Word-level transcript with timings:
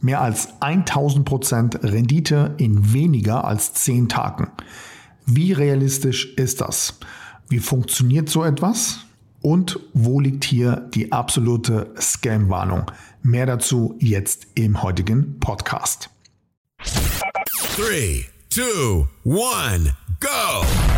Mehr 0.00 0.20
als 0.20 0.60
1000% 0.60 1.82
Rendite 1.82 2.54
in 2.58 2.92
weniger 2.92 3.44
als 3.44 3.72
10 3.74 4.08
Tagen. 4.08 4.48
Wie 5.26 5.52
realistisch 5.52 6.34
ist 6.36 6.60
das? 6.60 6.98
Wie 7.48 7.58
funktioniert 7.58 8.28
so 8.28 8.44
etwas? 8.44 9.00
Und 9.40 9.80
wo 9.94 10.20
liegt 10.20 10.44
hier 10.44 10.88
die 10.94 11.12
absolute 11.12 11.92
Scam-Warnung? 12.00 12.90
Mehr 13.22 13.46
dazu 13.46 13.96
jetzt 13.98 14.46
im 14.54 14.82
heutigen 14.82 15.38
Podcast. 15.38 16.10
3, 17.76 18.24
2, 18.50 19.06
1. 19.24 19.92
Go! 20.20 20.97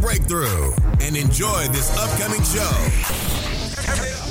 breakthrough 0.00 0.72
and 1.02 1.14
enjoy 1.16 1.68
this 1.68 1.94
upcoming 1.98 2.42
show. 2.42 4.25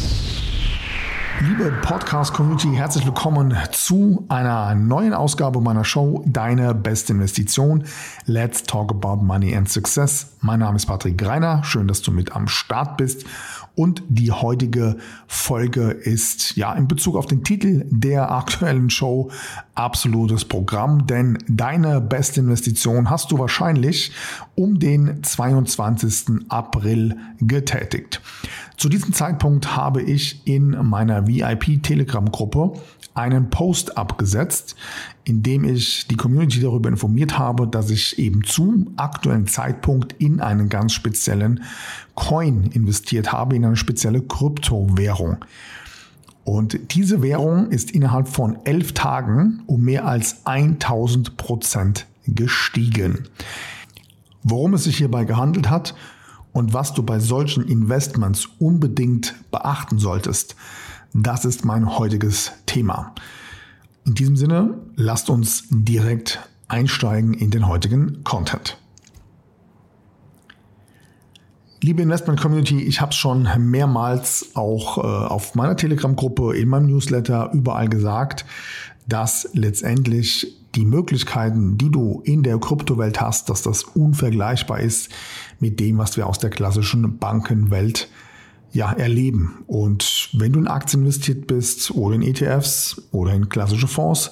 Liebe 1.48 1.72
Podcast-Community, 1.84 2.74
herzlich 2.74 3.06
willkommen 3.06 3.56
zu 3.72 4.26
einer 4.30 4.74
neuen 4.74 5.14
Ausgabe 5.14 5.62
meiner 5.62 5.84
Show 5.84 6.24
Deine 6.26 6.74
beste 6.74 7.14
Investition. 7.14 7.84
Let's 8.26 8.64
talk 8.64 8.90
about 8.90 9.24
money 9.24 9.56
and 9.56 9.70
success. 9.70 10.36
Mein 10.42 10.62
Name 10.62 10.78
ist 10.78 10.88
Patrick 10.88 11.20
Greiner. 11.20 11.64
Schön, 11.64 11.88
dass 11.88 12.02
du 12.02 12.12
mit 12.12 12.36
am 12.36 12.48
Start 12.48 12.98
bist. 12.98 13.26
Und 13.76 14.02
die 14.08 14.32
heutige 14.32 14.98
Folge 15.28 15.92
ist 15.92 16.56
ja 16.56 16.74
in 16.74 16.88
Bezug 16.88 17.16
auf 17.16 17.26
den 17.28 17.44
Titel 17.44 17.86
der 17.90 18.32
aktuellen 18.32 18.90
Show 18.90 19.30
absolutes 19.76 20.46
Programm, 20.46 21.06
denn 21.06 21.38
deine 21.48 22.00
beste 22.00 22.40
Investition 22.40 23.10
hast 23.10 23.32
du 23.32 23.38
wahrscheinlich 23.38 24.14
um 24.56 24.80
den 24.80 25.22
22. 25.22 26.46
April 26.48 27.18
getätigt. 27.40 28.22
Zu 28.78 28.90
diesem 28.90 29.14
Zeitpunkt 29.14 29.76
habe 29.76 30.02
ich 30.02 30.46
in 30.46 30.72
meiner 30.86 31.28
VIP 31.28 31.35
Telegram 31.82 32.32
Gruppe 32.32 32.74
einen 33.14 33.50
Post 33.50 33.98
abgesetzt, 33.98 34.76
in 35.24 35.42
dem 35.42 35.64
ich 35.64 36.08
die 36.08 36.18
Community 36.18 36.60
darüber 36.60 36.90
informiert 36.90 37.38
habe, 37.38 37.68
dass 37.68 37.90
ich 37.90 38.20
eben 38.20 38.44
zum 38.44 38.94
aktuellen 38.98 39.48
Zeitpunkt 39.48 40.14
in 40.20 40.42
einen 40.42 40.70
ganz 40.70 40.94
speziellen 40.94 41.64
Coin 42.14 42.70
investiert 42.74 43.32
habe, 43.32 43.56
in 43.56 43.66
eine 43.66 43.78
spezielle 43.78 44.22
Kryptowährung. 44.22 45.38
Und 46.44 46.94
diese 46.94 47.24
Währung 47.24 47.72
ist 47.72 47.90
innerhalb 47.90 48.28
von 48.28 48.60
elf 48.66 48.94
Tagen 48.94 49.64
um 49.66 49.82
mehr 49.82 50.06
als 50.06 50.46
1000 50.46 51.38
Prozent 51.38 52.06
gestiegen. 52.28 53.28
Worum 54.44 54.76
es 54.76 54.84
sich 54.84 54.98
hierbei 54.98 55.26
gehandelt 55.26 55.72
hat 55.72 55.96
und 56.54 56.74
was 56.74 56.94
du 56.94 57.02
bei 57.02 57.20
solchen 57.20 57.68
Investments 57.68 58.48
unbedingt 58.60 59.34
beachten 59.50 59.98
solltest, 59.98 60.56
das 61.24 61.46
ist 61.46 61.64
mein 61.64 61.98
heutiges 61.98 62.52
Thema. 62.66 63.16
In 64.06 64.16
diesem 64.16 64.36
Sinne, 64.36 64.82
lasst 64.96 65.30
uns 65.30 65.64
direkt 65.70 66.40
einsteigen 66.68 67.34
in 67.34 67.52
den 67.52 67.70
heutigen 67.70 68.24
Content. 68.26 68.78
Liebe 71.82 72.02
Investment 72.02 72.42
Community, 72.42 72.82
ich 72.82 73.00
habe 73.00 73.12
es 73.12 73.16
schon 73.16 73.48
mehrmals 73.58 74.56
auch 74.56 74.98
äh, 74.98 75.02
auf 75.02 75.56
meiner 75.56 75.78
Telegram-Gruppe, 75.78 76.58
in 76.58 76.68
meinem 76.68 76.88
Newsletter, 76.88 77.50
überall 77.54 77.88
gesagt, 77.88 78.46
dass 79.08 79.48
letztendlich 79.54 80.58
die 80.76 80.86
Möglichkeiten, 80.86 81.78
die 81.78 81.92
du 81.92 82.22
in 82.26 82.44
der 82.44 82.58
Kryptowelt 82.58 83.22
hast, 83.22 83.50
dass 83.50 83.62
das 83.62 83.84
unvergleichbar 83.84 84.82
ist 84.82 85.10
mit 85.60 85.80
dem, 85.80 85.98
was 85.98 86.18
wir 86.18 86.28
aus 86.28 86.40
der 86.40 86.50
klassischen 86.50 87.18
Bankenwelt 87.20 88.10
ja, 88.76 88.92
erleben. 88.92 89.64
Und 89.68 90.30
wenn 90.34 90.52
du 90.52 90.60
in 90.60 90.68
Aktien 90.68 91.04
investiert 91.04 91.48
bist 91.48 91.92
oder 91.92 92.16
in 92.16 92.22
ETFs 92.22 93.02
oder 93.12 93.34
in 93.34 93.48
klassische 93.48 93.88
Fonds, 93.88 94.32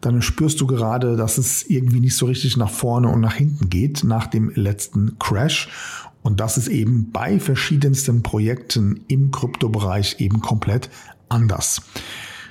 dann 0.00 0.22
spürst 0.22 0.60
du 0.60 0.66
gerade, 0.66 1.16
dass 1.16 1.38
es 1.38 1.62
irgendwie 1.64 2.00
nicht 2.00 2.16
so 2.16 2.26
richtig 2.26 2.56
nach 2.56 2.70
vorne 2.70 3.08
und 3.08 3.20
nach 3.20 3.34
hinten 3.34 3.68
geht 3.68 4.02
nach 4.02 4.26
dem 4.26 4.50
letzten 4.54 5.18
Crash. 5.18 5.68
Und 6.22 6.40
das 6.40 6.56
ist 6.56 6.68
eben 6.68 7.10
bei 7.12 7.38
verschiedensten 7.38 8.22
Projekten 8.22 9.04
im 9.08 9.30
Kryptobereich 9.30 10.16
eben 10.18 10.40
komplett 10.40 10.88
anders. 11.28 11.82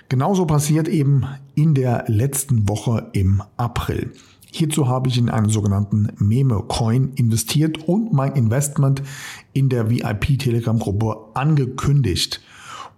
Genauso 0.10 0.46
passiert 0.46 0.88
eben 0.88 1.26
in 1.56 1.74
der 1.74 2.06
letzten 2.08 2.70
Woche 2.70 3.10
im 3.14 3.42
April. 3.58 4.12
Hierzu 4.56 4.88
habe 4.88 5.10
ich 5.10 5.18
in 5.18 5.32
einen 5.32 5.50
sogenannten 5.50 6.10
Meme-Coin 6.20 7.14
investiert 7.16 7.88
und 7.88 8.14
mein 8.14 8.34
Investment 8.34 9.02
in 9.52 9.68
der 9.68 9.90
VIP-Telegram-Gruppe 9.90 11.18
angekündigt. 11.34 12.40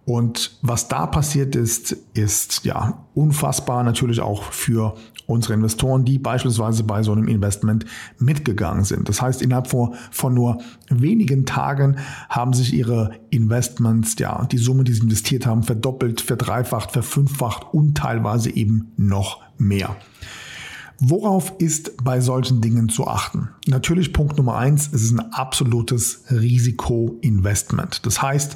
Und 0.04 0.58
was 0.62 0.90
da 0.90 1.08
passiert 1.08 1.56
ist, 1.56 1.94
ist 2.14 2.66
ja 2.66 3.06
unfassbar 3.14 3.84
natürlich 3.84 4.20
auch 4.20 4.44
für 4.44 4.96
unsere 5.28 5.54
Investoren, 5.54 6.04
die 6.04 6.20
beispielsweise 6.20 6.84
bei 6.84 7.04
so 7.04 7.14
einem 7.14 7.30
Investment 7.30 7.86
mitgegangen 8.20 8.84
sind. 8.84 9.08
Das 9.08 9.22
heißt, 9.22 9.42
innerhalb 9.42 9.68
von 9.68 10.34
nur 10.34 10.58
wenigen 10.90 11.46
Tagen 11.46 11.96
haben 12.28 12.52
sich 12.52 12.74
ihre 12.74 13.12
Investments, 13.30 14.18
ja, 14.20 14.46
die 14.52 14.58
Summe, 14.58 14.84
die 14.84 14.92
sie 14.92 15.04
investiert 15.04 15.46
haben, 15.46 15.64
verdoppelt, 15.64 16.20
verdreifacht, 16.20 16.92
verfünffacht 16.92 17.74
und 17.74 17.96
teilweise 17.96 18.54
eben 18.54 18.92
noch 18.98 19.42
mehr. 19.58 19.96
Worauf 21.00 21.54
ist 21.58 22.04
bei 22.04 22.22
solchen 22.22 22.62
Dingen 22.62 22.90
zu 22.90 23.08
achten? 23.08 23.50
Natürlich 23.68 24.14
Punkt 24.14 24.38
Nummer 24.38 24.56
eins, 24.56 24.90
es 24.94 25.04
ist 25.04 25.12
ein 25.12 25.34
absolutes 25.34 26.24
Risikoinvestment. 26.30 28.06
Das 28.06 28.22
heißt, 28.22 28.56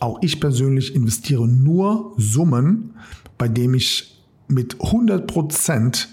auch 0.00 0.18
ich 0.22 0.40
persönlich 0.40 0.94
investiere 0.94 1.48
nur 1.48 2.12
Summen, 2.18 2.94
bei 3.38 3.48
denen 3.48 3.74
ich 3.74 4.22
mit 4.48 4.80
100 4.80 5.26
Prozent 5.26 6.10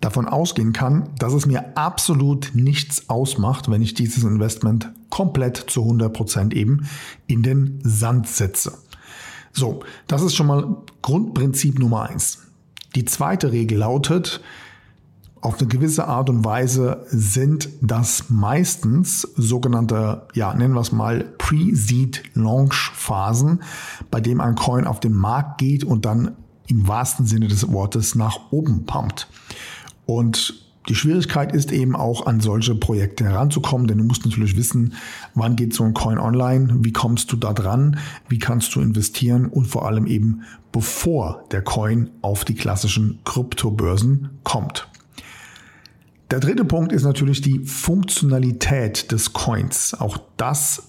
davon 0.00 0.26
ausgehen 0.26 0.72
kann, 0.72 1.10
dass 1.18 1.32
es 1.32 1.44
mir 1.44 1.76
absolut 1.76 2.52
nichts 2.54 3.10
ausmacht, 3.10 3.70
wenn 3.70 3.82
ich 3.82 3.94
dieses 3.94 4.24
Investment 4.24 4.90
komplett 5.10 5.56
zu 5.56 5.82
100 5.82 6.12
Prozent 6.12 6.54
eben 6.54 6.86
in 7.26 7.42
den 7.42 7.80
Sand 7.82 8.28
setze. 8.28 8.78
So, 9.52 9.80
das 10.06 10.22
ist 10.22 10.34
schon 10.36 10.46
mal 10.46 10.76
Grundprinzip 11.02 11.78
Nummer 11.78 12.08
eins. 12.08 12.46
Die 12.94 13.04
zweite 13.04 13.52
Regel 13.52 13.78
lautet, 13.78 14.40
auf 15.40 15.58
eine 15.58 15.66
gewisse 15.68 16.06
Art 16.06 16.28
und 16.30 16.44
Weise 16.44 17.04
sind 17.08 17.68
das 17.80 18.28
meistens 18.28 19.22
sogenannte, 19.36 20.26
ja, 20.34 20.52
nennen 20.54 20.74
wir 20.74 20.80
es 20.80 20.92
mal 20.92 21.24
Pre-Seed-Launch-Phasen, 21.38 23.62
bei 24.10 24.20
dem 24.20 24.40
ein 24.40 24.56
Coin 24.56 24.86
auf 24.86 25.00
den 25.00 25.14
Markt 25.14 25.58
geht 25.58 25.84
und 25.84 26.04
dann 26.04 26.36
im 26.66 26.88
wahrsten 26.88 27.26
Sinne 27.26 27.48
des 27.48 27.72
Wortes 27.72 28.14
nach 28.14 28.38
oben 28.50 28.84
pumpt. 28.84 29.26
Und 30.06 30.68
die 30.88 30.94
Schwierigkeit 30.94 31.54
ist 31.54 31.70
eben 31.70 31.94
auch 31.94 32.24
an 32.26 32.40
solche 32.40 32.74
Projekte 32.74 33.24
heranzukommen, 33.24 33.86
denn 33.86 33.98
du 33.98 34.04
musst 34.04 34.24
natürlich 34.24 34.56
wissen, 34.56 34.94
wann 35.34 35.54
geht 35.54 35.74
so 35.74 35.84
ein 35.84 35.92
Coin 35.92 36.18
online, 36.18 36.78
wie 36.80 36.92
kommst 36.92 37.30
du 37.30 37.36
da 37.36 37.52
dran, 37.52 37.98
wie 38.28 38.38
kannst 38.38 38.74
du 38.74 38.80
investieren 38.80 39.44
und 39.46 39.66
vor 39.66 39.84
allem 39.86 40.06
eben 40.06 40.44
bevor 40.72 41.44
der 41.52 41.60
Coin 41.62 42.08
auf 42.22 42.46
die 42.46 42.54
klassischen 42.54 43.18
Kryptobörsen 43.24 44.30
kommt. 44.44 44.88
Der 46.30 46.40
dritte 46.40 46.64
Punkt 46.64 46.92
ist 46.92 47.04
natürlich 47.04 47.40
die 47.40 47.60
Funktionalität 47.60 49.12
des 49.12 49.32
Coins. 49.32 49.94
Auch 49.98 50.18
das 50.36 50.82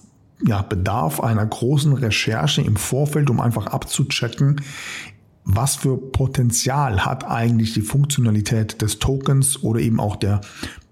ja, 0.44 0.62
bedarf 0.62 1.20
einer 1.20 1.46
großen 1.46 1.94
Recherche 1.94 2.62
im 2.62 2.76
Vorfeld, 2.76 3.30
um 3.30 3.40
einfach 3.40 3.66
abzuchecken, 3.66 4.60
was 5.44 5.76
für 5.76 5.96
Potenzial 5.96 7.04
hat 7.04 7.24
eigentlich 7.24 7.72
die 7.72 7.80
Funktionalität 7.80 8.82
des 8.82 8.98
Tokens 8.98 9.62
oder 9.62 9.80
eben 9.80 9.98
auch 9.98 10.16
der 10.16 10.42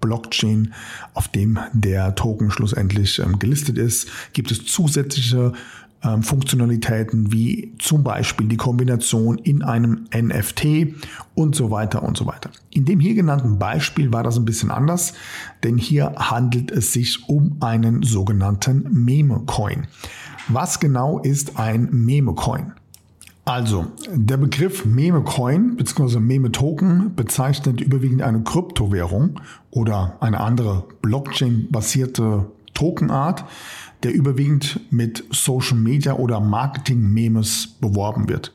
Blockchain, 0.00 0.72
auf 1.12 1.28
dem 1.28 1.58
der 1.72 2.14
Token 2.14 2.50
schlussendlich 2.50 3.18
ähm, 3.18 3.38
gelistet 3.38 3.78
ist. 3.78 4.08
Gibt 4.32 4.50
es 4.50 4.64
zusätzliche 4.64 5.52
ähm, 6.02 6.22
Funktionalitäten 6.22 7.32
wie 7.32 7.74
zum 7.78 8.04
Beispiel 8.04 8.46
die 8.46 8.56
Kombination 8.56 9.38
in 9.38 9.62
einem 9.62 10.06
NFT 10.14 10.94
und 11.34 11.54
so 11.54 11.70
weiter 11.70 12.02
und 12.02 12.16
so 12.16 12.26
weiter. 12.26 12.50
In 12.70 12.84
dem 12.84 13.00
hier 13.00 13.14
genannten 13.14 13.58
Beispiel 13.58 14.12
war 14.12 14.22
das 14.22 14.36
ein 14.36 14.44
bisschen 14.44 14.70
anders, 14.70 15.14
denn 15.64 15.76
hier 15.76 16.14
handelt 16.16 16.70
es 16.70 16.92
sich 16.92 17.28
um 17.28 17.56
einen 17.60 18.02
sogenannten 18.02 19.04
Meme-Coin. 19.04 19.86
Was 20.48 20.80
genau 20.80 21.18
ist 21.18 21.58
ein 21.58 21.88
Meme-Coin? 21.90 22.72
Also, 23.44 23.86
der 24.14 24.36
Begriff 24.36 24.84
Meme-Coin 24.84 25.76
bzw. 25.76 26.20
Meme-Token 26.20 27.14
bezeichnet 27.16 27.80
überwiegend 27.80 28.20
eine 28.22 28.42
Kryptowährung 28.42 29.40
oder 29.70 30.16
eine 30.20 30.40
andere 30.40 30.84
Blockchain-basierte 31.00 32.46
Tokenart, 32.74 33.44
der 34.02 34.14
überwiegend 34.14 34.80
mit 34.90 35.24
Social 35.30 35.76
Media 35.76 36.14
oder 36.14 36.40
Marketing-Memes 36.40 37.78
beworben 37.80 38.28
wird. 38.28 38.54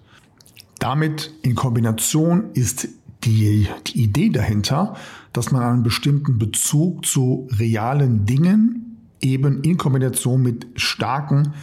Damit 0.79 1.33
in 1.41 1.55
Kombination 1.55 2.51
ist 2.53 2.87
die, 3.23 3.67
die 3.87 4.03
Idee 4.03 4.29
dahinter, 4.29 4.95
dass 5.31 5.51
man 5.51 5.63
einen 5.63 5.83
bestimmten 5.83 6.37
Bezug 6.37 7.05
zu 7.05 7.47
realen 7.51 8.25
Dingen 8.25 8.97
eben 9.21 9.61
in 9.63 9.77
Kombination 9.77 10.41
mit 10.41 10.67
starken 10.75 11.53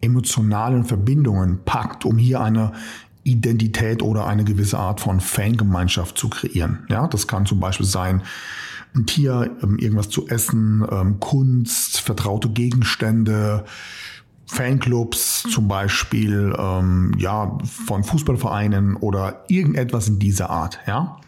emotionalen 0.00 0.84
Verbindungen 0.84 1.60
packt, 1.64 2.04
um 2.04 2.16
hier 2.16 2.40
eine 2.40 2.72
Identität 3.22 4.02
oder 4.02 4.26
eine 4.26 4.44
gewisse 4.44 4.78
Art 4.78 5.00
von 5.00 5.20
Fangemeinschaft 5.20 6.16
zu 6.16 6.30
kreieren. 6.30 6.86
Ja, 6.88 7.06
das 7.06 7.26
kann 7.26 7.44
zum 7.44 7.60
Beispiel 7.60 7.86
sein, 7.86 8.22
ein 8.94 9.06
Tier, 9.06 9.56
ähm, 9.62 9.78
irgendwas 9.78 10.08
zu 10.08 10.26
essen, 10.28 10.84
ähm, 10.90 11.20
Kunst, 11.20 12.00
vertraute 12.00 12.48
Gegenstände, 12.50 13.64
Fanclubs 14.46 15.44
zum 15.48 15.68
Beispiel, 15.68 16.54
ähm, 16.58 17.12
ja, 17.18 17.56
von 17.64 18.02
Fußballvereinen 18.02 18.96
oder 18.96 19.44
irgendetwas 19.48 20.08
in 20.08 20.18
dieser 20.18 20.50
Art, 20.50 20.80
ja. 20.86 21.18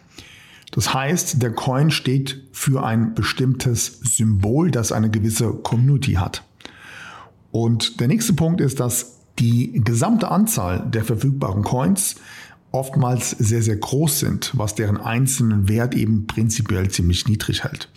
Das 0.71 0.93
heißt, 0.93 1.41
der 1.41 1.51
Coin 1.51 1.91
steht 1.91 2.41
für 2.51 2.83
ein 2.83 3.13
bestimmtes 3.13 3.99
Symbol, 4.01 4.71
das 4.71 4.91
eine 4.91 5.11
gewisse 5.11 5.53
Community 5.53 6.13
hat. 6.13 6.43
Und 7.51 7.99
der 7.99 8.07
nächste 8.07 8.33
Punkt 8.33 8.59
ist, 8.59 8.79
dass 8.79 9.19
die 9.39 9.81
gesamte 9.83 10.31
Anzahl 10.31 10.83
der 10.89 11.03
verfügbaren 11.03 11.63
Coins 11.63 12.15
oftmals 12.73 13.29
sehr, 13.29 13.61
sehr 13.61 13.77
groß 13.77 14.19
sind, 14.19 14.51
was 14.55 14.75
deren 14.75 14.97
einzelnen 14.97 15.69
Wert 15.69 15.95
eben 15.95 16.27
prinzipiell 16.27 16.89
ziemlich 16.89 17.27
niedrig 17.27 17.63
hält. 17.63 17.87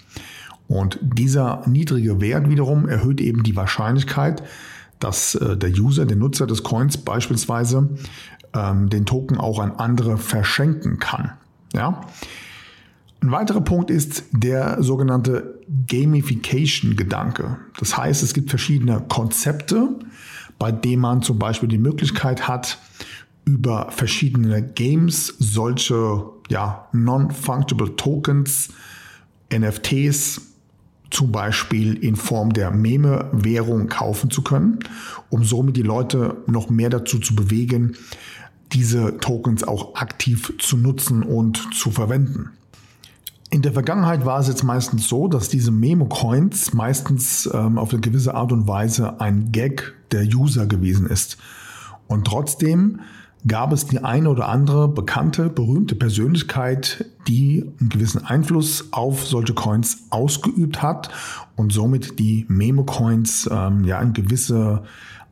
Und 0.69 1.01
dieser 1.03 1.63
niedrige 1.67 2.21
Wert 2.21 2.49
wiederum 2.49 2.87
erhöht 2.87 3.21
eben 3.21 3.43
die 3.43 3.57
Wahrscheinlichkeit, 3.57 4.43
dass 5.01 5.35
äh, 5.35 5.57
der 5.57 5.71
User, 5.71 6.05
der 6.05 6.17
Nutzer 6.17 6.47
des 6.47 6.63
Coins 6.63 6.99
beispielsweise 6.99 7.89
ähm, 8.53 8.91
den 8.91 9.07
Token 9.07 9.39
auch 9.39 9.59
an 9.61 9.73
andere 9.73 10.19
verschenken 10.19 10.99
kann. 10.99 11.33
Ja? 11.73 12.03
Ein 13.21 13.31
weiterer 13.31 13.63
Punkt 13.63 13.91
ist 13.91 14.25
der 14.33 14.83
sogenannte 14.83 15.59
Gamification-Gedanke. 15.89 17.57
Das 17.79 17.97
heißt, 17.97 18.23
es 18.23 18.35
gibt 18.35 18.51
verschiedene 18.51 19.03
Konzepte, 19.09 19.89
bei 20.59 20.71
denen 20.71 21.03
man 21.03 21.23
zum 21.23 21.39
Beispiel 21.39 21.69
die 21.69 21.79
Möglichkeit 21.79 22.47
hat, 22.47 22.79
über 23.47 23.91
verschiedene 23.91 24.63
Games 24.63 25.35
solche 25.39 26.25
ja, 26.51 26.89
Non-Fungible 26.93 27.97
Tokens, 27.97 28.69
NFTs, 29.57 30.43
zum 31.11 31.31
Beispiel 31.33 31.95
in 31.95 32.17
Form 32.17 32.53
der 32.53 32.73
Meme-Währung 32.73 33.87
kaufen 33.89 34.31
zu 34.31 34.43
können, 34.43 34.81
um 35.31 35.45
somit 35.45 35.77
die 35.77 35.83
Leute 35.83 36.37
noch 36.47 36.69
mehr 36.69 36.91
dazu 36.91 37.21
zu 37.21 37.35
bewegen, 37.37 37.97
diese 38.73 39.19
Tokens 39.19 39.63
auch 39.63 39.95
aktiv 39.95 40.53
zu 40.59 40.77
nutzen 40.77 41.23
und 41.23 41.73
zu 41.73 41.93
verwenden. 41.93 42.51
In 43.51 43.63
der 43.63 43.73
Vergangenheit 43.73 44.27
war 44.27 44.41
es 44.41 44.49
jetzt 44.49 44.65
meistens 44.65 45.09
so, 45.09 45.29
dass 45.29 45.49
diese 45.49 45.71
Memo-Coins 45.71 46.75
meistens 46.75 47.49
ähm, 47.55 47.79
auf 47.79 47.93
eine 47.93 48.01
gewisse 48.01 48.35
Art 48.35 48.51
und 48.51 48.67
Weise 48.67 49.21
ein 49.21 49.53
Gag 49.53 49.95
der 50.11 50.25
User 50.25 50.67
gewesen 50.67 51.07
ist. 51.07 51.37
Und 52.09 52.27
trotzdem 52.27 53.01
gab 53.47 53.73
es 53.73 53.87
die 53.87 54.03
eine 54.03 54.29
oder 54.29 54.49
andere 54.49 54.89
bekannte, 54.89 55.49
berühmte 55.49 55.95
Persönlichkeit, 55.95 57.05
die 57.29 57.65
einen 57.81 57.89
gewissen 57.89 58.25
Einfluss 58.25 58.93
auf 58.93 59.27
solche 59.27 59.55
Coins 59.55 60.05
ausgeübt 60.11 60.83
hat 60.83 61.11
und 61.55 61.73
somit 61.73 62.19
die 62.19 62.47
Memo-Coins 62.49 63.49
ähm, 63.53 63.85
ja 63.85 63.99
eine 63.99 64.13
gewisse 64.13 64.83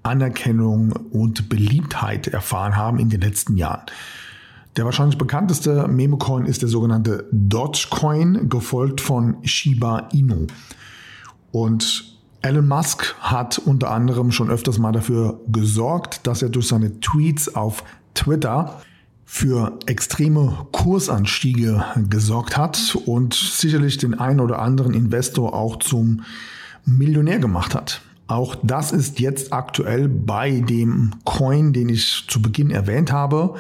Anerkennung 0.02 0.92
und 0.92 1.48
Beliebtheit 1.48 2.28
erfahren 2.28 2.76
haben 2.76 2.98
in 2.98 3.08
den 3.08 3.20
letzten 3.20 3.56
Jahren. 3.56 3.86
Der 4.76 4.84
wahrscheinlich 4.84 5.18
bekannteste 5.18 5.88
Meme-Coin 5.88 6.46
ist 6.46 6.62
der 6.62 6.68
sogenannte 6.68 7.26
Dogecoin, 7.32 8.48
gefolgt 8.48 9.00
von 9.00 9.36
Shiba 9.44 10.08
Inu. 10.12 10.46
Und 11.52 12.14
Elon 12.42 12.68
Musk 12.68 13.14
hat 13.20 13.56
unter 13.58 13.90
anderem 13.90 14.30
schon 14.30 14.50
öfters 14.50 14.78
mal 14.78 14.92
dafür 14.92 15.40
gesorgt, 15.48 16.26
dass 16.26 16.42
er 16.42 16.50
durch 16.50 16.68
seine 16.68 17.00
Tweets 17.00 17.54
auf 17.54 17.84
Twitter 18.14 18.80
für 19.24 19.78
extreme 19.86 20.66
Kursanstiege 20.72 21.84
gesorgt 22.08 22.56
hat 22.56 22.96
und 23.06 23.34
sicherlich 23.34 23.98
den 23.98 24.18
einen 24.18 24.40
oder 24.40 24.60
anderen 24.60 24.94
Investor 24.94 25.54
auch 25.54 25.76
zum 25.78 26.24
Millionär 26.84 27.38
gemacht 27.38 27.74
hat. 27.74 28.02
Auch 28.26 28.56
das 28.62 28.92
ist 28.92 29.20
jetzt 29.20 29.52
aktuell 29.52 30.08
bei 30.08 30.60
dem 30.60 31.12
Coin, 31.24 31.72
den 31.72 31.90
ich 31.90 32.24
zu 32.28 32.40
Beginn 32.40 32.70
erwähnt 32.70 33.12
habe. 33.12 33.54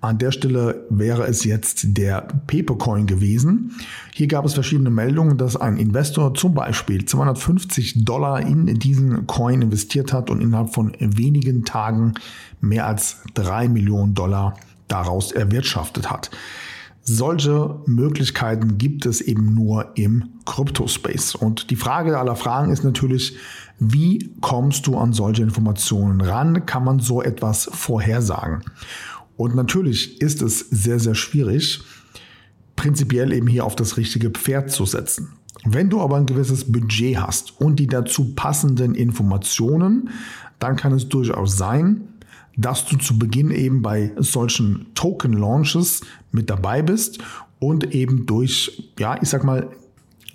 An 0.00 0.18
der 0.18 0.30
Stelle 0.30 0.86
wäre 0.90 1.26
es 1.26 1.42
jetzt 1.42 1.96
der 1.96 2.28
Pepecoin 2.46 3.06
gewesen. 3.06 3.72
Hier 4.12 4.28
gab 4.28 4.44
es 4.44 4.54
verschiedene 4.54 4.90
Meldungen, 4.90 5.38
dass 5.38 5.56
ein 5.56 5.78
Investor 5.78 6.34
zum 6.34 6.54
Beispiel 6.54 7.04
250 7.04 8.04
Dollar 8.04 8.40
in 8.40 8.66
diesen 8.78 9.26
Coin 9.26 9.62
investiert 9.62 10.12
hat 10.12 10.30
und 10.30 10.40
innerhalb 10.40 10.72
von 10.72 10.92
wenigen 11.00 11.64
Tagen 11.64 12.14
mehr 12.60 12.86
als 12.86 13.22
drei 13.34 13.68
Millionen 13.68 14.14
Dollar 14.14 14.54
daraus 14.86 15.32
erwirtschaftet 15.32 16.10
hat. 16.10 16.30
Solche 17.08 17.78
Möglichkeiten 17.86 18.78
gibt 18.78 19.06
es 19.06 19.20
eben 19.20 19.54
nur 19.54 19.92
im 19.94 20.24
Kryptospace. 20.44 21.36
Und 21.36 21.70
die 21.70 21.76
Frage 21.76 22.18
aller 22.18 22.34
Fragen 22.34 22.72
ist 22.72 22.82
natürlich, 22.82 23.36
wie 23.78 24.34
kommst 24.40 24.88
du 24.88 24.98
an 24.98 25.12
solche 25.12 25.44
Informationen 25.44 26.20
ran? 26.20 26.66
Kann 26.66 26.82
man 26.82 26.98
so 26.98 27.22
etwas 27.22 27.70
vorhersagen? 27.72 28.64
Und 29.36 29.54
natürlich 29.54 30.20
ist 30.20 30.42
es 30.42 30.58
sehr, 30.58 30.98
sehr 30.98 31.14
schwierig, 31.14 31.80
prinzipiell 32.74 33.32
eben 33.32 33.46
hier 33.46 33.64
auf 33.66 33.76
das 33.76 33.96
richtige 33.96 34.30
Pferd 34.30 34.72
zu 34.72 34.84
setzen. 34.84 35.28
Wenn 35.64 35.88
du 35.88 36.00
aber 36.00 36.16
ein 36.16 36.26
gewisses 36.26 36.72
Budget 36.72 37.18
hast 37.18 37.60
und 37.60 37.78
die 37.78 37.86
dazu 37.86 38.34
passenden 38.34 38.96
Informationen, 38.96 40.10
dann 40.58 40.74
kann 40.74 40.92
es 40.92 41.08
durchaus 41.08 41.56
sein, 41.56 42.08
dass 42.56 42.86
du 42.86 42.96
zu 42.96 43.18
Beginn 43.18 43.50
eben 43.50 43.82
bei 43.82 44.12
solchen 44.16 44.86
Token 44.94 45.32
Launches 45.34 46.00
mit 46.32 46.48
dabei 46.50 46.82
bist 46.82 47.18
und 47.58 47.94
eben 47.94 48.26
durch, 48.26 48.90
ja, 48.98 49.16
ich 49.20 49.28
sag 49.28 49.44
mal, 49.44 49.68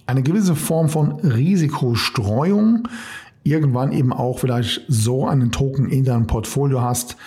eine 0.05 0.23
gewisse 0.23 0.55
Form 0.55 0.89
von 0.89 1.13
Risikostreuung 1.19 2.87
irgendwann 3.43 3.91
eben 3.91 4.13
auch 4.13 4.39
vielleicht 4.39 4.81
so 4.87 5.27
einen 5.27 5.51
Token 5.51 5.89
in 5.89 6.03
deinem 6.03 6.27
Portfolio 6.27 6.81
hast, 6.81 7.17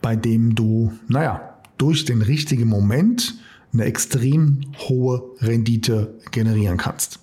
bei 0.00 0.14
dem 0.14 0.54
du, 0.54 0.92
naja, 1.08 1.54
durch 1.78 2.04
den 2.04 2.22
richtigen 2.22 2.68
Moment 2.68 3.34
eine 3.72 3.84
extrem 3.84 4.60
hohe 4.88 5.22
Rendite 5.40 6.14
generieren 6.30 6.76
kannst. 6.76 7.20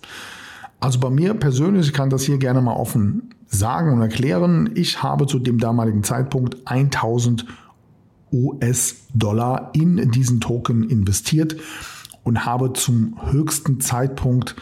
Also 0.80 1.00
bei 1.00 1.10
mir 1.10 1.34
persönlich, 1.34 1.88
ich 1.88 1.94
kann 1.94 2.10
das 2.10 2.24
hier 2.24 2.38
gerne 2.38 2.62
mal 2.62 2.74
offen 2.74 3.33
sagen 3.54 3.94
und 3.94 4.02
erklären, 4.02 4.72
ich 4.76 5.04
habe 5.04 5.28
zu 5.28 5.40
dem 5.40 5.60
damaligen 5.60 6.04
Zeitpunkt 6.04 6.58
1000 6.66 7.46
US-Dollar 8.32 9.70
in 9.74 10.12
diesen 10.12 10.42
Token 10.42 10.90
investiert 10.90 11.56
und 12.24 12.46
habe 12.46 12.74
zum 12.74 13.20
höchsten 13.32 13.80
Zeitpunkt 13.80 14.56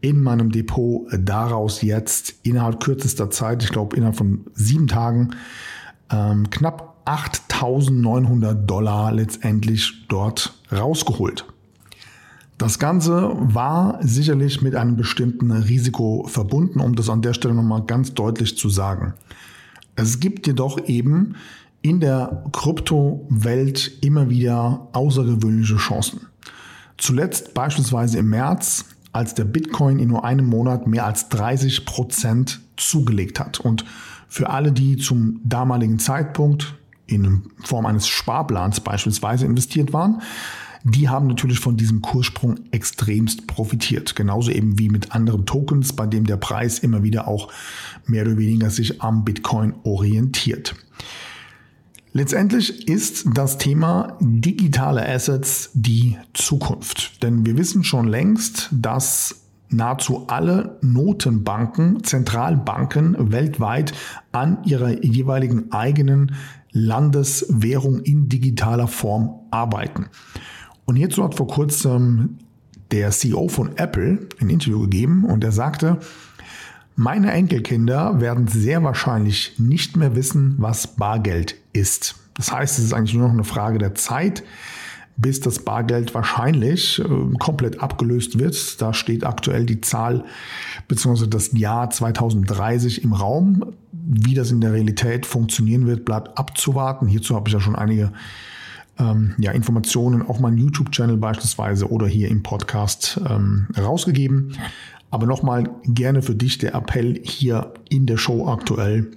in 0.00 0.22
meinem 0.22 0.50
Depot 0.50 1.06
daraus 1.12 1.82
jetzt 1.82 2.34
innerhalb 2.42 2.80
kürzester 2.80 3.30
Zeit, 3.30 3.62
ich 3.62 3.70
glaube 3.70 3.96
innerhalb 3.96 4.16
von 4.16 4.46
sieben 4.54 4.86
Tagen, 4.86 5.30
ähm, 6.10 6.48
knapp 6.50 7.02
8.900 7.04 8.54
Dollar 8.54 9.12
letztendlich 9.12 10.06
dort 10.08 10.62
rausgeholt. 10.70 11.46
Das 12.58 12.80
Ganze 12.80 13.36
war 13.38 13.98
sicherlich 14.02 14.62
mit 14.62 14.74
einem 14.74 14.96
bestimmten 14.96 15.52
Risiko 15.52 16.26
verbunden, 16.28 16.80
um 16.80 16.96
das 16.96 17.08
an 17.08 17.22
der 17.22 17.32
Stelle 17.32 17.54
nochmal 17.54 17.84
ganz 17.84 18.14
deutlich 18.14 18.58
zu 18.58 18.68
sagen. 18.68 19.14
Es 19.94 20.18
gibt 20.18 20.48
jedoch 20.48 20.78
eben 20.86 21.36
in 21.82 22.00
der 22.00 22.44
Kryptowelt 22.52 24.04
immer 24.04 24.28
wieder 24.28 24.88
außergewöhnliche 24.92 25.76
Chancen. 25.76 26.26
Zuletzt 26.96 27.54
beispielsweise 27.54 28.18
im 28.18 28.28
März, 28.28 28.86
als 29.12 29.34
der 29.34 29.44
Bitcoin 29.44 30.00
in 30.00 30.08
nur 30.08 30.24
einem 30.24 30.46
Monat 30.46 30.88
mehr 30.88 31.06
als 31.06 31.28
30 31.28 31.86
Prozent 31.86 32.60
zugelegt 32.76 33.38
hat. 33.38 33.60
Und 33.60 33.84
für 34.28 34.50
alle, 34.50 34.72
die 34.72 34.96
zum 34.96 35.40
damaligen 35.44 36.00
Zeitpunkt 36.00 36.74
in 37.06 37.44
Form 37.62 37.86
eines 37.86 38.08
Sparplans 38.08 38.80
beispielsweise 38.80 39.46
investiert 39.46 39.92
waren, 39.92 40.20
die 40.84 41.08
haben 41.08 41.26
natürlich 41.26 41.60
von 41.60 41.76
diesem 41.76 42.02
Kurssprung 42.02 42.60
extremst 42.70 43.46
profitiert. 43.46 44.16
Genauso 44.16 44.50
eben 44.50 44.78
wie 44.78 44.88
mit 44.88 45.12
anderen 45.12 45.46
Tokens, 45.46 45.92
bei 45.92 46.06
dem 46.06 46.26
der 46.26 46.36
Preis 46.36 46.78
immer 46.78 47.02
wieder 47.02 47.28
auch 47.28 47.52
mehr 48.06 48.24
oder 48.26 48.38
weniger 48.38 48.70
sich 48.70 49.02
am 49.02 49.24
Bitcoin 49.24 49.74
orientiert. 49.82 50.74
Letztendlich 52.12 52.88
ist 52.88 53.26
das 53.34 53.58
Thema 53.58 54.16
digitale 54.20 55.06
Assets 55.06 55.70
die 55.74 56.16
Zukunft. 56.32 57.22
Denn 57.22 57.44
wir 57.44 57.56
wissen 57.58 57.84
schon 57.84 58.08
längst, 58.08 58.70
dass 58.72 59.42
nahezu 59.68 60.26
alle 60.28 60.78
Notenbanken, 60.80 62.02
Zentralbanken 62.02 63.30
weltweit 63.30 63.92
an 64.32 64.64
ihrer 64.64 65.04
jeweiligen 65.04 65.70
eigenen 65.70 66.34
Landeswährung 66.72 68.00
in 68.00 68.28
digitaler 68.28 68.88
Form 68.88 69.40
arbeiten. 69.50 70.06
Und 70.88 70.96
hierzu 70.96 71.22
hat 71.22 71.34
vor 71.34 71.46
kurzem 71.46 72.38
der 72.92 73.10
CEO 73.10 73.48
von 73.48 73.76
Apple 73.76 74.26
ein 74.40 74.48
Interview 74.48 74.80
gegeben 74.80 75.26
und 75.26 75.44
er 75.44 75.52
sagte, 75.52 75.98
meine 76.96 77.30
Enkelkinder 77.30 78.22
werden 78.22 78.48
sehr 78.48 78.82
wahrscheinlich 78.82 79.58
nicht 79.58 79.98
mehr 79.98 80.16
wissen, 80.16 80.54
was 80.56 80.96
Bargeld 80.96 81.56
ist. 81.74 82.14
Das 82.32 82.52
heißt, 82.52 82.78
es 82.78 82.86
ist 82.86 82.94
eigentlich 82.94 83.12
nur 83.12 83.24
noch 83.24 83.34
eine 83.34 83.44
Frage 83.44 83.78
der 83.78 83.96
Zeit, 83.96 84.42
bis 85.18 85.40
das 85.40 85.58
Bargeld 85.58 86.14
wahrscheinlich 86.14 87.00
äh, 87.00 87.04
komplett 87.38 87.82
abgelöst 87.82 88.38
wird. 88.38 88.80
Da 88.80 88.94
steht 88.94 89.24
aktuell 89.24 89.66
die 89.66 89.82
Zahl 89.82 90.24
bzw. 90.88 91.26
das 91.26 91.52
Jahr 91.52 91.90
2030 91.90 93.04
im 93.04 93.12
Raum. 93.12 93.74
Wie 93.92 94.32
das 94.32 94.50
in 94.50 94.62
der 94.62 94.72
Realität 94.72 95.26
funktionieren 95.26 95.86
wird, 95.86 96.06
bleibt 96.06 96.38
abzuwarten. 96.38 97.08
Hierzu 97.08 97.36
habe 97.36 97.50
ich 97.50 97.52
ja 97.52 97.60
schon 97.60 97.76
einige 97.76 98.10
ähm, 98.98 99.34
ja, 99.38 99.52
Informationen 99.52 100.22
auf 100.22 100.40
meinem 100.40 100.58
YouTube-Channel 100.58 101.16
beispielsweise 101.16 101.90
oder 101.90 102.06
hier 102.06 102.28
im 102.28 102.42
Podcast 102.42 103.20
ähm, 103.28 103.68
rausgegeben. 103.76 104.56
Aber 105.10 105.26
nochmal 105.26 105.70
gerne 105.84 106.22
für 106.22 106.34
dich 106.34 106.58
der 106.58 106.74
Appell 106.74 107.20
hier 107.22 107.72
in 107.88 108.06
der 108.06 108.18
Show 108.18 108.46
aktuell. 108.46 109.10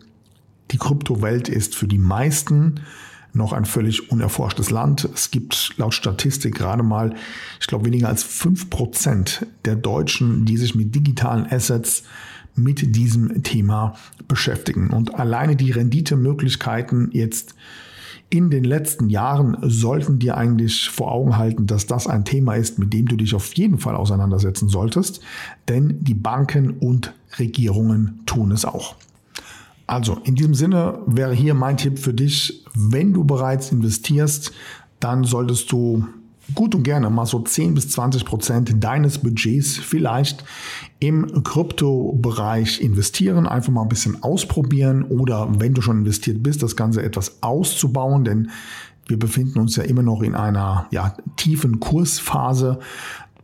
Die 0.72 0.78
Kryptowelt 0.78 1.50
ist 1.50 1.76
für 1.76 1.88
die 1.88 1.98
meisten 1.98 2.80
noch 3.34 3.54
ein 3.54 3.66
völlig 3.66 4.12
unerforschtes 4.12 4.72
Land. 4.72 5.08
Es 5.14 5.32
gibt 5.32 5.74
laut 5.78 5.94
Statistik 5.94 6.56
gerade 6.56 6.84
mal, 6.84 7.16
ich 7.60 7.68
glaube, 7.68 7.86
weniger 7.86 8.10
als 8.10 8.24
fünf 8.24 8.70
Prozent 8.70 9.46
der 9.66 9.76
Deutschen, 9.76 10.46
die 10.46 10.58
sich 10.58 10.76
mit 10.76 10.94
digitalen 10.94 11.46
Assets 11.50 12.04
mit 12.56 12.96
diesem 12.96 13.44
Thema 13.44 13.96
beschäftigen. 14.28 14.90
Und 14.90 15.16
alleine 15.16 15.56
die 15.56 15.72
Renditemöglichkeiten 15.72 17.10
jetzt 17.14 17.56
in 18.32 18.50
den 18.50 18.64
letzten 18.64 19.10
Jahren 19.10 19.58
sollten 19.62 20.18
dir 20.18 20.38
eigentlich 20.38 20.90
vor 20.90 21.12
Augen 21.12 21.38
halten, 21.38 21.68
dass 21.68 21.86
das 21.86 22.08
ein 22.08 22.24
Thema 22.26 22.56
ist, 22.56 22.80
mit 22.80 22.94
dem 22.94 23.06
du 23.06 23.18
dich 23.18 23.36
auf 23.36 23.54
jeden 23.54 23.78
Fall 23.78 23.96
auseinandersetzen 23.96 24.70
solltest, 24.70 25.22
denn 25.68 26.02
die 26.02 26.14
Banken 26.14 26.72
und 26.72 27.14
Regierungen 27.38 28.22
tun 28.26 28.52
es 28.52 28.64
auch. 28.64 28.96
Also 29.86 30.18
in 30.24 30.36
diesem 30.36 30.54
Sinne 30.54 31.00
wäre 31.06 31.34
hier 31.34 31.54
mein 31.54 31.76
Tipp 31.76 32.00
für 32.00 32.14
dich, 32.14 32.64
wenn 32.74 33.12
du 33.12 33.26
bereits 33.26 33.72
investierst, 33.74 34.54
dann 35.02 35.26
solltest 35.26 35.70
du 35.74 36.08
gut 36.56 36.76
und 36.76 36.84
gerne 36.84 37.10
mal 37.10 37.26
so 37.26 37.40
10 37.40 37.74
bis 37.74 37.90
20 37.90 38.26
Prozent 38.26 38.84
deines 38.84 39.20
Budgets 39.20 39.78
vielleicht 39.78 40.44
im 41.00 41.44
Kryptobereich 41.44 42.82
investieren, 42.82 43.48
einfach 43.48 43.72
mal 43.72 43.84
ein 43.84 43.90
bisschen 43.90 44.22
ausprobieren 44.24 45.04
oder 45.04 45.48
wenn 45.60 45.74
du 45.74 45.82
schon 45.82 46.00
investiert 46.00 46.44
bist, 46.44 46.62
das 46.64 46.76
Ganze 46.76 47.02
etwas 47.04 47.42
auszubauen, 47.42 48.24
denn 48.24 48.50
wir 49.08 49.18
befinden 49.18 49.60
uns 49.60 49.76
ja 49.76 49.84
immer 49.84 50.04
noch 50.04 50.22
in 50.22 50.36
einer 50.36 50.88
ja, 50.92 51.16
tiefen 51.36 51.80
Kursphase, 51.80 52.80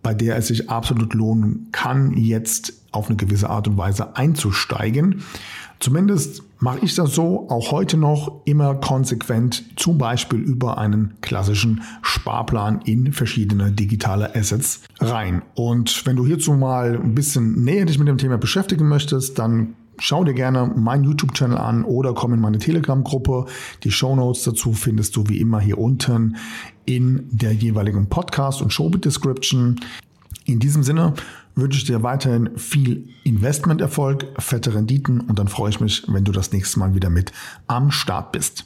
bei 0.03 0.13
der 0.13 0.37
es 0.37 0.47
sich 0.47 0.69
absolut 0.69 1.13
lohnen 1.13 1.67
kann, 1.71 2.15
jetzt 2.15 2.86
auf 2.97 3.07
eine 3.07 3.17
gewisse 3.17 3.49
Art 3.49 3.67
und 3.67 3.77
Weise 3.77 4.15
einzusteigen. 4.15 5.23
Zumindest 5.79 6.43
mache 6.59 6.79
ich 6.81 6.95
das 6.95 7.13
so 7.13 7.47
auch 7.49 7.71
heute 7.71 7.97
noch 7.97 8.41
immer 8.45 8.75
konsequent, 8.75 9.63
zum 9.75 9.99
Beispiel 9.99 10.39
über 10.39 10.79
einen 10.79 11.13
klassischen 11.21 11.83
Sparplan 12.01 12.81
in 12.81 13.13
verschiedene 13.13 13.71
digitale 13.71 14.35
Assets 14.35 14.81
rein. 14.99 15.43
Und 15.53 16.05
wenn 16.07 16.15
du 16.15 16.25
hierzu 16.25 16.53
mal 16.53 16.99
ein 16.99 17.13
bisschen 17.13 17.63
näher 17.63 17.85
dich 17.85 17.99
mit 17.99 18.07
dem 18.07 18.17
Thema 18.17 18.37
beschäftigen 18.37 18.87
möchtest, 18.87 19.37
dann 19.37 19.75
schau 19.99 20.23
dir 20.23 20.33
gerne 20.33 20.65
meinen 20.75 21.03
YouTube-Channel 21.03 21.57
an 21.57 21.83
oder 21.83 22.13
komm 22.13 22.33
in 22.33 22.39
meine 22.39 22.57
Telegram-Gruppe. 22.57 23.45
Die 23.83 23.91
Show 23.91 24.15
Notes 24.15 24.43
dazu 24.43 24.73
findest 24.73 25.15
du 25.15 25.25
wie 25.27 25.39
immer 25.39 25.59
hier 25.59 25.77
unten 25.77 26.37
in 26.85 27.27
der 27.31 27.51
jeweiligen 27.51 28.09
Podcast- 28.09 28.61
und 28.61 28.73
Showbit-Description. 28.73 29.79
In 30.45 30.59
diesem 30.59 30.81
Sinne 30.81 31.13
wünsche 31.57 31.79
ich 31.79 31.85
dir 31.85 32.03
weiterhin 32.03 32.57
viel 32.57 33.09
Investmenterfolg, 33.23 34.27
fette 34.39 34.73
Renditen 34.73 35.19
und 35.21 35.39
dann 35.39 35.47
freue 35.47 35.69
ich 35.69 35.79
mich, 35.79 36.03
wenn 36.07 36.23
du 36.23 36.31
das 36.31 36.51
nächste 36.51 36.79
Mal 36.79 36.95
wieder 36.95 37.09
mit 37.09 37.31
am 37.67 37.91
Start 37.91 38.31
bist. 38.31 38.65